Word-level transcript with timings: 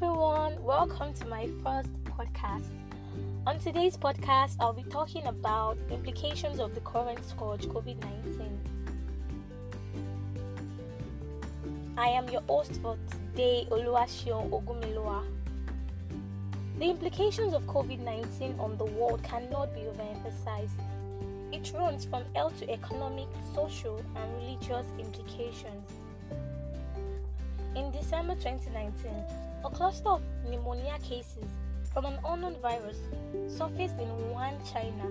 welcome 0.00 1.12
to 1.14 1.26
my 1.26 1.48
first 1.64 1.88
podcast. 2.04 2.66
On 3.46 3.58
today's 3.58 3.96
podcast, 3.96 4.56
I'll 4.60 4.72
be 4.72 4.84
talking 4.84 5.26
about 5.26 5.76
implications 5.90 6.60
of 6.60 6.74
the 6.74 6.80
current 6.82 7.18
scourge 7.24 7.62
COVID-19. 7.62 8.48
I 11.96 12.08
am 12.08 12.28
your 12.28 12.42
host 12.42 12.80
for 12.82 12.96
today, 13.10 13.66
Oluwaseun 13.70 14.50
Ogumiloa. 14.50 15.24
The 16.78 16.84
implications 16.90 17.54
of 17.54 17.62
COVID-19 17.62 18.60
on 18.60 18.76
the 18.76 18.84
world 18.84 19.22
cannot 19.22 19.74
be 19.74 19.80
overemphasized. 19.80 20.78
It 21.50 21.72
runs 21.74 22.04
from 22.04 22.22
health 22.34 22.58
to 22.60 22.70
economic, 22.70 23.28
social, 23.54 24.00
and 24.16 24.34
religious 24.36 24.86
implications. 24.98 25.90
In 27.74 27.90
December 27.90 28.34
2019, 28.34 29.47
a 29.64 29.70
cluster 29.70 30.08
of 30.08 30.22
pneumonia 30.48 30.98
cases 31.02 31.44
from 31.92 32.04
an 32.04 32.18
unknown 32.24 32.54
virus 32.62 32.98
surfaced 33.48 33.98
in 33.98 34.08
Wuhan, 34.08 34.54
China. 34.70 35.04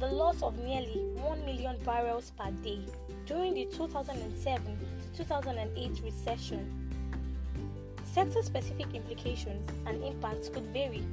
the 0.00 0.06
loss 0.06 0.42
of 0.42 0.58
nearly 0.58 1.00
1 1.14 1.44
million 1.44 1.76
barrels 1.84 2.32
per 2.38 2.50
day 2.62 2.80
during 3.26 3.54
the 3.54 3.66
2007 3.66 4.78
to 5.12 5.18
2008 5.24 6.00
recession. 6.02 6.90
Sector 8.04 8.42
specific 8.42 8.94
implications 8.94 9.68
and 9.86 10.02
impacts 10.02 10.48
could 10.48 10.64
vary. 10.72 11.04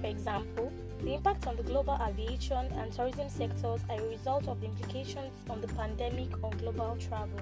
For 0.00 0.06
example, 0.06 0.72
the 1.04 1.12
impact 1.14 1.46
on 1.46 1.54
the 1.56 1.62
global 1.62 1.98
aviation 2.08 2.66
and 2.78 2.90
tourism 2.90 3.28
sectors 3.28 3.80
are 3.90 4.00
a 4.00 4.08
result 4.08 4.48
of 4.48 4.60
the 4.60 4.66
implications 4.66 5.32
on 5.50 5.60
the 5.60 5.68
pandemic 5.68 6.30
on 6.42 6.50
global 6.52 6.96
travel. 6.98 7.40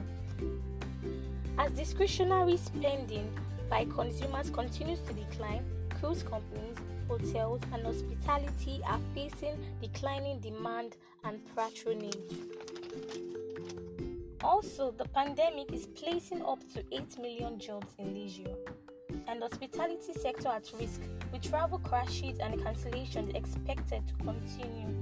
As 1.58 1.70
discretionary 1.72 2.56
spending 2.56 3.32
by 3.70 3.84
consumers 3.84 4.50
continues 4.50 4.98
to 5.00 5.12
decline, 5.12 5.64
cruise 6.00 6.24
companies, 6.24 6.76
hotels, 7.06 7.60
and 7.72 7.86
hospitality 7.86 8.80
are 8.84 9.00
facing 9.14 9.56
declining 9.80 10.40
demand 10.40 10.96
and 11.22 11.38
patronage. 11.54 12.16
Also, 14.42 14.90
the 14.90 15.04
pandemic 15.10 15.72
is 15.72 15.86
placing 15.86 16.42
up 16.42 16.58
to 16.74 16.82
8 16.90 17.16
million 17.20 17.60
jobs 17.60 17.94
in 17.98 18.12
leisure 18.12 18.56
and 19.32 19.42
hospitality 19.42 20.12
sector 20.12 20.48
at 20.48 20.70
risk, 20.78 21.00
with 21.32 21.40
travel 21.40 21.78
crashes 21.78 22.38
and 22.38 22.60
cancellations 22.60 23.34
expected 23.34 24.02
to 24.06 24.14
continue. 24.22 24.94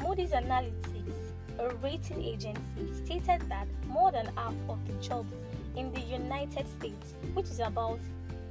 Moody's 0.00 0.30
Analytics, 0.30 1.32
a 1.58 1.74
rating 1.82 2.22
agency, 2.22 2.94
stated 3.04 3.42
that 3.48 3.66
more 3.88 4.12
than 4.12 4.26
half 4.36 4.54
of 4.68 4.78
the 4.86 4.92
jobs 5.02 5.34
in 5.74 5.92
the 5.92 6.00
United 6.02 6.68
States, 6.78 7.14
which 7.34 7.46
is 7.46 7.58
about 7.58 7.98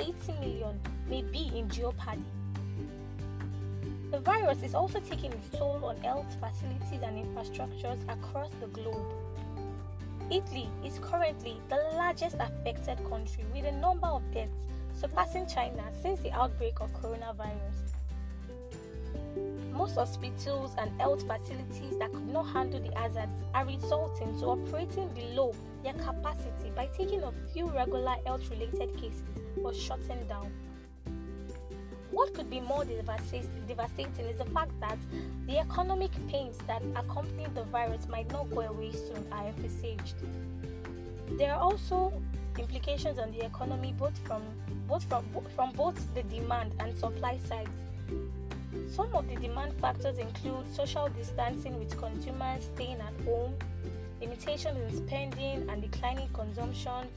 80 0.02 0.14
million, 0.42 0.78
may 1.08 1.22
be 1.22 1.50
in 1.56 1.70
jeopardy. 1.70 2.22
The 4.12 4.20
virus 4.20 4.62
is 4.62 4.76
also 4.76 5.00
taking 5.00 5.32
its 5.32 5.58
toll 5.58 5.86
on 5.86 5.96
health 6.02 6.36
facilities 6.42 7.02
and 7.02 7.26
infrastructures 7.26 8.02
across 8.10 8.50
the 8.60 8.68
globe. 8.68 9.14
Italy 10.32 10.70
is 10.84 11.00
currently 11.00 11.58
the 11.70 11.76
largest 11.96 12.36
affected 12.40 12.98
country 13.10 13.44
with 13.54 13.66
a 13.66 13.72
number 13.74 14.08
of 14.08 14.22
deaths 14.34 14.66
surpassing 14.94 15.46
China 15.48 15.84
since 16.02 16.20
the 16.22 16.32
outbreak 16.32 16.80
of 16.80 16.92
coronavirus. 16.94 17.84
Most 19.72 19.96
hospitals 19.96 20.72
and 20.78 20.90
health 21.02 21.26
facilities 21.28 21.98
that 22.00 22.12
could 22.12 22.28
not 22.32 22.44
handle 22.44 22.80
the 22.80 22.98
hazards 22.98 23.42
are 23.54 23.66
resorting 23.66 24.40
to 24.40 24.46
operating 24.46 25.10
below 25.10 25.54
their 25.84 25.94
capacity 25.94 26.72
by 26.76 26.88
taking 26.98 27.24
a 27.24 27.34
few 27.52 27.68
regular 27.70 28.16
health 28.26 28.50
related 28.50 28.96
cases 28.96 29.24
or 29.64 29.74
shutting 29.74 30.26
down. 30.28 30.52
What 32.14 32.36
could 32.36 32.48
be 32.48 32.60
more 32.60 32.86
devastating 32.86 34.26
is 34.28 34.38
the 34.38 34.46
fact 34.54 34.72
that 34.80 35.00
the 35.48 35.58
economic 35.58 36.12
pains 36.28 36.60
that 36.68 36.84
accompany 36.96 37.48
the 37.56 37.64
virus 37.64 38.08
might 38.08 38.32
not 38.32 38.52
go 38.52 38.62
away 38.62 38.92
soon 38.92 39.26
are 39.32 39.48
envisaged. 39.48 40.14
There 41.40 41.52
are 41.52 41.60
also 41.60 42.14
implications 42.60 43.18
on 43.18 43.32
the 43.32 43.44
economy 43.44 43.96
both 43.98 44.16
from 44.28 44.44
both 44.88 45.04
from, 45.06 45.26
from 45.56 45.72
both 45.72 45.96
the 46.14 46.22
demand 46.24 46.74
and 46.80 46.96
supply 46.96 47.40
sides. 47.48 47.72
Some 48.96 49.12
of 49.16 49.28
the 49.28 49.36
demand 49.36 49.74
factors 49.82 50.20
include 50.20 50.72
social 50.72 51.10
distancing 51.10 51.80
with 51.80 51.98
consumers 51.98 52.70
staying 52.76 53.00
at 53.00 53.26
home, 53.26 53.56
limitations 54.22 54.78
in 54.78 55.08
spending 55.08 55.68
and 55.68 55.82
declining 55.82 56.30
consumptions, 56.32 57.10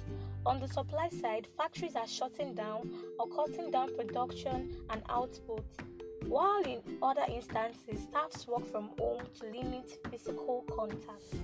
on 0.47 0.61
the 0.61 0.69
supply 0.69 1.09
side, 1.09 1.49
factories 1.57 1.97
are 1.97 2.07
shutting 2.07 2.55
down 2.55 2.89
or 3.19 3.27
cutting 3.27 3.71
down 3.71 3.95
production 3.97 4.71
and 4.91 5.03
output, 5.09 5.65
while 6.27 6.62
in 6.62 6.81
other 7.03 7.25
instances, 7.28 8.04
staffs 8.09 8.47
work 8.47 8.65
from 8.71 8.91
home 8.98 9.22
to 9.41 9.47
limit 9.47 9.98
physical 10.09 10.65
contact. 10.75 11.34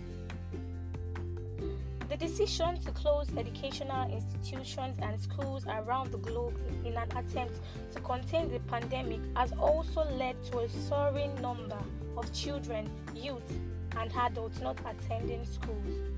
The 2.09 2.17
decision 2.17 2.79
to 2.83 2.93
close 2.93 3.29
educational 3.37 4.09
institutions 4.13 4.99
and 5.03 5.19
schools 5.19 5.67
around 5.67 6.13
the 6.13 6.19
globe 6.19 6.55
in 6.85 6.97
an 6.97 7.11
attempt 7.17 7.59
to 7.95 8.01
contain 8.01 8.53
the 8.53 8.61
pandemic 8.61 9.21
has 9.35 9.53
also 9.53 10.05
led 10.17 10.37
to 10.53 10.61
a 10.61 10.69
soaring 10.69 11.35
number 11.41 11.83
of 12.17 12.33
children, 12.33 12.89
youth, 13.17 13.59
and 13.97 14.13
adults 14.15 14.61
not 14.61 14.79
attending 14.87 15.45
schools. 15.45 16.13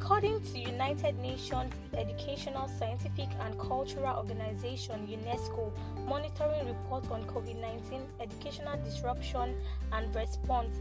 According 0.00 0.40
to 0.40 0.58
United 0.58 1.18
Nations 1.20 1.72
Educational, 1.96 2.68
Scientific 2.68 3.28
and 3.40 3.58
Cultural 3.58 4.16
Organization 4.16 5.06
UNESCO 5.06 5.72
monitoring 6.06 6.66
report 6.66 7.08
on 7.12 7.22
COVID-19 7.24 8.02
educational 8.20 8.76
disruption 8.84 9.54
and 9.92 10.12
response, 10.14 10.74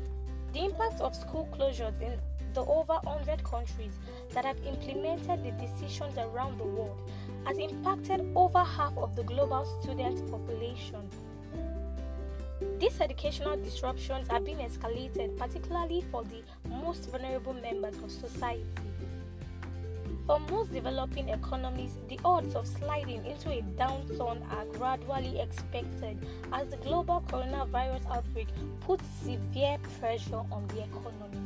the 0.51 0.65
impact 0.65 0.99
of 0.99 1.15
school 1.15 1.47
closures 1.53 2.01
in 2.01 2.19
the 2.53 2.61
over 2.61 2.97
100 3.03 3.43
countries 3.43 3.93
that 4.33 4.45
have 4.45 4.57
implemented 4.65 5.43
the 5.43 5.51
decisions 5.51 6.17
around 6.17 6.59
the 6.59 6.65
world 6.65 6.99
has 7.45 7.57
impacted 7.59 8.25
over 8.35 8.63
half 8.63 8.97
of 8.97 9.15
the 9.15 9.23
global 9.23 9.63
student 9.79 10.29
population. 10.31 11.07
These 12.83 12.99
educational 12.99 13.55
disruptions 13.55 14.27
are 14.27 14.41
being 14.41 14.57
escalated, 14.57 15.37
particularly 15.37 16.03
for 16.11 16.25
the 16.25 16.43
most 16.67 17.09
vulnerable 17.09 17.53
members 17.53 17.95
of 18.03 18.11
society. 18.11 18.65
For 20.27 20.37
most 20.51 20.73
developing 20.73 21.29
economies, 21.29 21.93
the 22.09 22.19
odds 22.25 22.55
of 22.55 22.67
sliding 22.67 23.25
into 23.25 23.51
a 23.51 23.61
downturn 23.77 24.41
are 24.51 24.65
gradually 24.77 25.39
expected 25.39 26.17
as 26.51 26.67
the 26.67 26.75
global 26.75 27.23
coronavirus 27.29 28.05
outbreak 28.11 28.49
puts 28.81 29.05
severe 29.23 29.77
pressure 30.01 30.43
on 30.51 30.67
the 30.67 30.83
economy. 30.83 31.39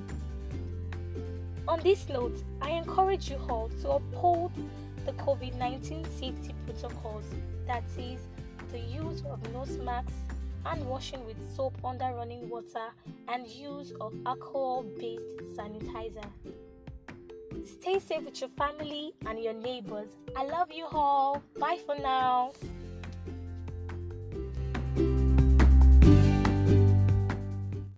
On 1.68 1.80
this 1.82 2.10
note, 2.10 2.42
I 2.64 2.72
encourage 2.72 3.30
you 3.30 3.38
all 3.48 3.70
to 3.84 3.92
uphold 3.92 4.54
the 5.06 5.12
COVID 5.12 5.56
19 5.60 6.04
safety 6.20 6.56
protocols 6.66 7.26
that 7.68 7.84
is, 7.96 8.22
the 8.72 8.80
use 8.80 9.22
of 9.30 9.54
nose 9.54 9.78
masks, 9.78 10.14
hand 10.64 10.86
washing 10.86 11.26
with 11.26 11.38
soap 11.56 11.76
under 11.84 12.06
running 12.16 12.50
water, 12.50 12.88
and 13.28 13.48
use 13.48 13.94
of 14.02 14.14
alcohol 14.26 14.84
based 15.00 15.24
sanitizer. 15.56 16.26
Stay 17.66 18.00
safe 18.00 18.24
with 18.24 18.40
your 18.40 18.50
family 18.58 19.14
and 19.26 19.40
your 19.40 19.54
neighbors. 19.54 20.10
I 20.36 20.46
love 20.46 20.72
you 20.72 20.86
all. 20.92 21.42
Bye 21.60 21.80
for 21.86 21.96
now. 21.98 22.52